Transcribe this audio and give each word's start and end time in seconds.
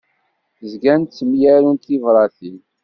Zgant 0.71 1.07
ttemyarunt 1.09 1.83
tibratin. 1.87 2.57